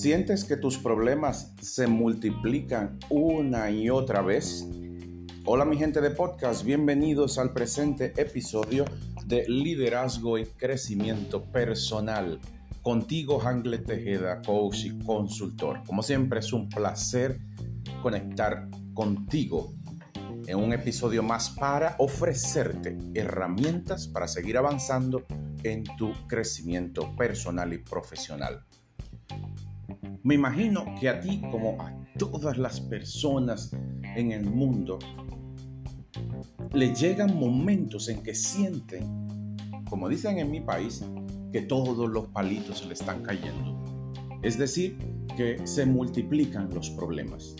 [0.00, 4.66] ¿Sientes que tus problemas se multiplican una y otra vez?
[5.44, 8.86] Hola mi gente de podcast, bienvenidos al presente episodio
[9.26, 12.40] de Liderazgo y Crecimiento Personal.
[12.80, 15.82] Contigo, Hangle Tejeda, coach y consultor.
[15.84, 17.38] Como siempre es un placer
[18.00, 19.74] conectar contigo
[20.46, 25.26] en un episodio más para ofrecerte herramientas para seguir avanzando
[25.62, 28.64] en tu crecimiento personal y profesional.
[30.22, 33.74] Me imagino que a ti, como a todas las personas
[34.16, 34.98] en el mundo,
[36.72, 39.56] le llegan momentos en que sienten,
[39.88, 41.02] como dicen en mi país,
[41.52, 43.82] que todos los palitos se le están cayendo.
[44.42, 44.98] Es decir,
[45.36, 47.56] que se multiplican los problemas.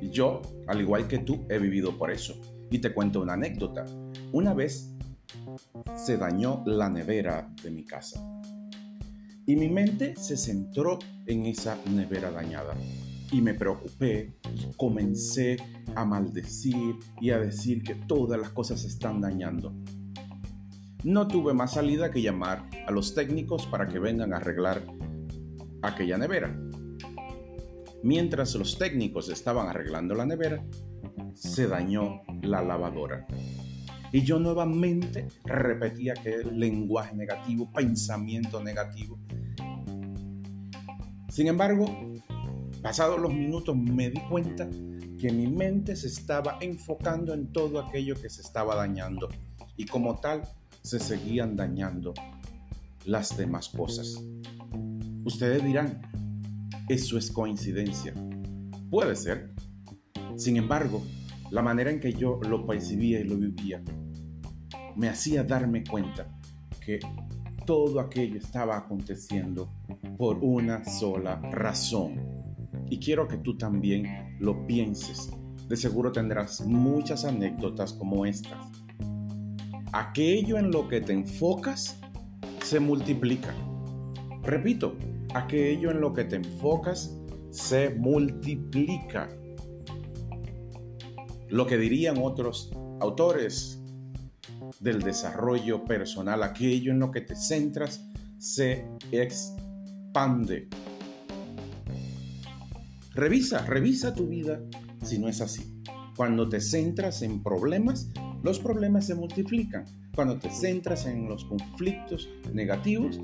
[0.00, 2.34] Y yo, al igual que tú, he vivido por eso.
[2.70, 3.84] Y te cuento una anécdota.
[4.32, 4.92] Una vez
[5.94, 8.20] se dañó la nevera de mi casa.
[9.46, 12.74] Y mi mente se centró en esa nevera dañada.
[13.30, 14.34] Y me preocupé,
[14.76, 15.56] comencé
[15.94, 19.72] a maldecir y a decir que todas las cosas se están dañando.
[21.04, 24.82] No tuve más salida que llamar a los técnicos para que vengan a arreglar
[25.82, 26.58] aquella nevera.
[28.02, 30.64] Mientras los técnicos estaban arreglando la nevera,
[31.34, 33.26] se dañó la lavadora.
[34.16, 39.18] Y yo nuevamente repetía que lenguaje negativo, pensamiento negativo.
[41.28, 41.84] Sin embargo,
[42.80, 44.70] pasados los minutos me di cuenta
[45.18, 49.28] que mi mente se estaba enfocando en todo aquello que se estaba dañando
[49.76, 50.48] y como tal
[50.80, 52.14] se seguían dañando
[53.04, 54.18] las demás cosas.
[55.26, 56.00] Ustedes dirán,
[56.88, 58.14] eso es coincidencia.
[58.88, 59.52] Puede ser.
[60.36, 61.04] Sin embargo,
[61.50, 63.82] la manera en que yo lo percibía y lo vivía
[64.96, 66.26] me hacía darme cuenta
[66.84, 66.98] que
[67.66, 69.68] todo aquello estaba aconteciendo
[70.16, 72.20] por una sola razón.
[72.88, 75.30] Y quiero que tú también lo pienses.
[75.68, 78.66] De seguro tendrás muchas anécdotas como estas.
[79.92, 82.00] Aquello en lo que te enfocas
[82.62, 83.54] se multiplica.
[84.42, 84.96] Repito,
[85.34, 87.18] aquello en lo que te enfocas
[87.50, 89.28] se multiplica.
[91.48, 93.82] Lo que dirían otros autores
[94.80, 98.06] del desarrollo personal, aquello en lo que te centras
[98.38, 100.68] se expande.
[103.14, 104.60] Revisa, revisa tu vida
[105.02, 105.82] si no es así.
[106.16, 108.10] Cuando te centras en problemas,
[108.42, 109.84] los problemas se multiplican.
[110.14, 113.20] Cuando te centras en los conflictos negativos,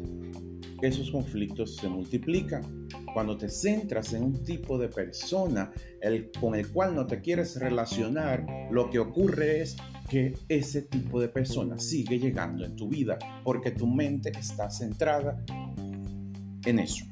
[0.82, 2.88] esos conflictos se multiplican.
[3.14, 7.58] Cuando te centras en un tipo de persona el, con el cual no te quieres
[7.58, 9.76] relacionar, lo que ocurre es
[10.12, 15.42] que ese tipo de persona sigue llegando en tu vida porque tu mente está centrada
[16.66, 17.06] en eso.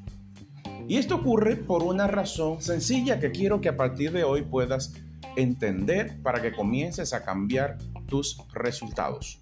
[0.87, 4.93] Y esto ocurre por una razón sencilla que quiero que a partir de hoy puedas
[5.35, 9.41] entender para que comiences a cambiar tus resultados.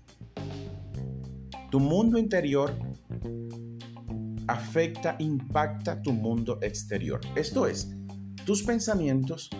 [1.72, 2.78] Tu mundo interior
[4.46, 7.20] afecta, impacta tu mundo exterior.
[7.34, 7.90] Esto es,
[8.44, 9.50] tus pensamientos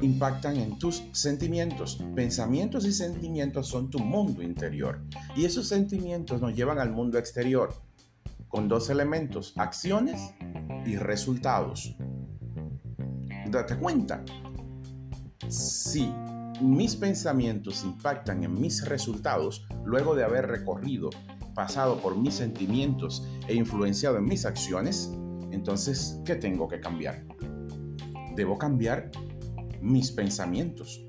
[0.00, 2.02] impactan en tus sentimientos.
[2.14, 5.00] Pensamientos y sentimientos son tu mundo interior.
[5.36, 7.74] Y esos sentimientos nos llevan al mundo exterior
[8.48, 10.34] con dos elementos, acciones
[10.86, 11.96] y resultados.
[13.50, 14.24] Date cuenta,
[15.48, 16.12] si
[16.60, 21.10] mis pensamientos impactan en mis resultados luego de haber recorrido
[21.54, 25.10] pasado por mis sentimientos e influenciado en mis acciones,
[25.50, 27.24] entonces, ¿qué tengo que cambiar?
[28.36, 29.10] Debo cambiar
[29.80, 31.04] mis pensamientos.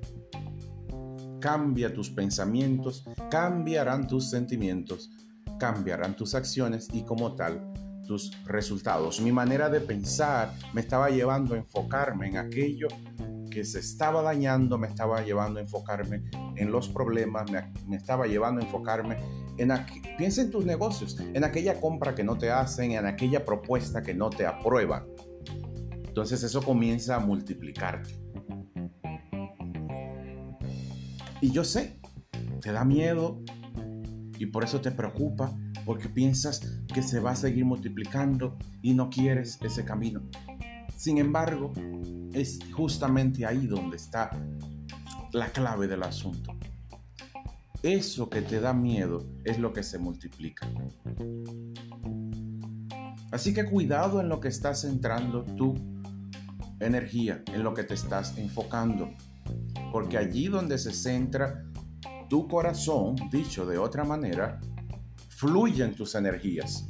[1.39, 5.09] Cambia tus pensamientos, cambiarán tus sentimientos,
[5.57, 7.71] cambiarán tus acciones y como tal
[8.05, 9.21] tus resultados.
[9.21, 12.87] Mi manera de pensar me estaba llevando a enfocarme en aquello
[13.49, 16.23] que se estaba dañando, me estaba llevando a enfocarme
[16.55, 17.49] en los problemas,
[17.87, 19.17] me, estaba llevando a enfocarme
[19.57, 19.71] en
[20.17, 24.13] piensa en tus negocios, en aquella compra que no te hacen, en aquella propuesta que
[24.13, 25.05] no te aprueban.
[25.91, 28.09] Entonces eso comienza a multiplicarte.
[31.41, 31.99] Y yo sé,
[32.61, 33.41] te da miedo
[34.37, 35.53] y por eso te preocupa,
[35.85, 36.61] porque piensas
[36.93, 40.21] que se va a seguir multiplicando y no quieres ese camino.
[40.95, 41.71] Sin embargo,
[42.33, 44.31] es justamente ahí donde está
[45.31, 46.55] la clave del asunto.
[47.83, 50.67] Eso que te da miedo es lo que se multiplica.
[53.31, 55.75] Así que cuidado en lo que estás centrando tu
[56.79, 59.09] energía, en lo que te estás enfocando.
[59.91, 61.63] Porque allí donde se centra
[62.29, 64.59] tu corazón, dicho de otra manera,
[65.29, 66.85] fluyen tus energías.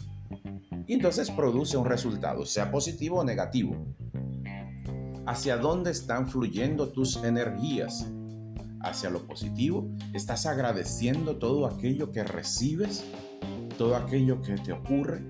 [0.86, 3.76] y entonces produce un resultado, sea positivo o negativo.
[5.26, 8.08] ¿Hacia dónde están fluyendo tus energías?
[8.82, 9.88] ¿Hacia lo positivo?
[10.14, 13.06] ¿Estás agradeciendo todo aquello que recibes?
[13.78, 15.22] ¿Todo aquello que te ocurre?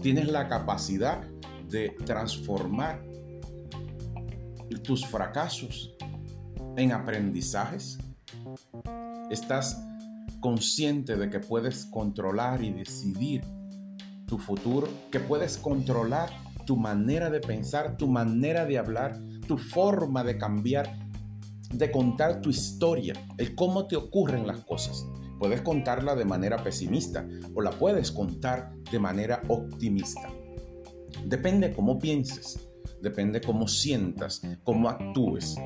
[0.00, 1.22] ¿Tienes la capacidad
[1.68, 3.04] de transformar
[4.82, 5.91] tus fracasos
[6.76, 7.98] en aprendizajes?
[9.30, 9.82] ¿Estás
[10.40, 13.42] consciente de que puedes controlar y decidir
[14.26, 14.88] tu futuro?
[15.10, 16.30] ¿Que puedes controlar
[16.66, 20.98] tu manera de pensar, tu manera de hablar, tu forma de cambiar,
[21.72, 25.06] de contar tu historia, el cómo te ocurren las cosas?
[25.38, 30.30] Puedes contarla de manera pesimista o la puedes contar de manera optimista.
[31.24, 32.68] Depende cómo pienses,
[33.00, 35.56] depende cómo sientas, cómo actúes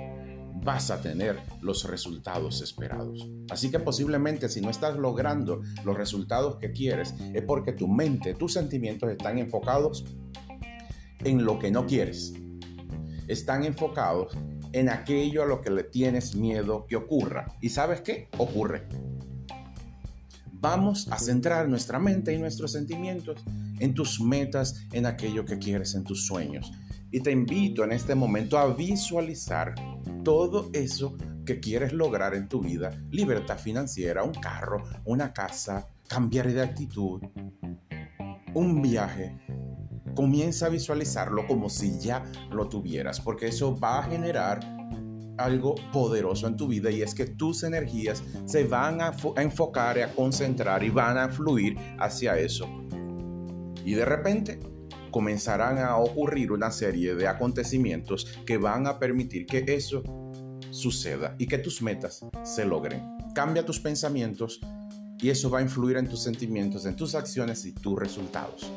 [0.66, 3.30] vas a tener los resultados esperados.
[3.50, 8.34] Así que posiblemente si no estás logrando los resultados que quieres, es porque tu mente,
[8.34, 10.04] tus sentimientos están enfocados
[11.20, 12.34] en lo que no quieres.
[13.28, 14.36] Están enfocados
[14.72, 17.46] en aquello a lo que le tienes miedo que ocurra.
[17.60, 18.28] ¿Y sabes qué?
[18.36, 18.88] Ocurre.
[20.52, 23.40] Vamos a centrar nuestra mente y nuestros sentimientos
[23.78, 26.72] en tus metas, en aquello que quieres, en tus sueños.
[27.10, 29.74] Y te invito en este momento a visualizar
[30.24, 32.90] todo eso que quieres lograr en tu vida.
[33.10, 37.22] Libertad financiera, un carro, una casa, cambiar de actitud,
[38.54, 39.38] un viaje.
[40.14, 44.60] Comienza a visualizarlo como si ya lo tuvieras, porque eso va a generar
[45.38, 50.12] algo poderoso en tu vida y es que tus energías se van a, enfocar, a
[50.12, 52.66] concentrar y van a fluir hacia eso.
[53.84, 54.58] Y de repente
[55.10, 60.02] comenzarán a ocurrir una serie de acontecimientos que van a permitir que eso
[60.70, 63.02] suceda y que tus metas se logren.
[63.34, 64.60] Cambia tus pensamientos
[65.18, 68.70] y eso va a influir en tus sentimientos, en tus acciones y tus resultados.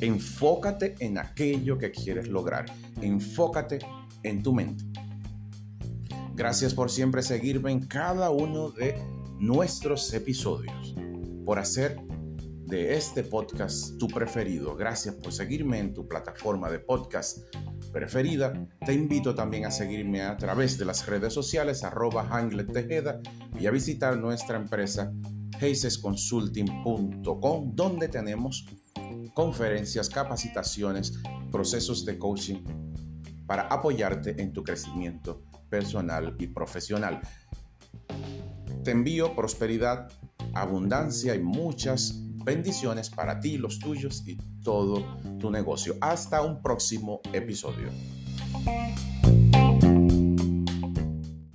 [0.00, 2.66] Enfócate en aquello que quieres lograr.
[3.00, 3.78] Enfócate
[4.22, 4.84] en tu mente.
[6.34, 8.96] Gracias por siempre seguirme en cada uno de
[9.40, 10.94] nuestros episodios,
[11.44, 12.00] por hacer
[12.68, 14.76] de este podcast tu preferido.
[14.76, 17.38] Gracias por seguirme en tu plataforma de podcast
[17.92, 18.52] preferida.
[18.84, 22.28] Te invito también a seguirme a través de las redes sociales arroba
[22.70, 23.20] Tejeda
[23.58, 25.10] y a visitar nuestra empresa
[25.58, 28.66] HACESconsulting.com donde tenemos
[29.32, 32.62] conferencias, capacitaciones, procesos de coaching
[33.46, 37.22] para apoyarte en tu crecimiento personal y profesional.
[38.84, 40.12] Te envío prosperidad,
[40.52, 45.04] abundancia y muchas Bendiciones para ti, los tuyos y todo
[45.38, 45.96] tu negocio.
[46.00, 47.90] Hasta un próximo episodio.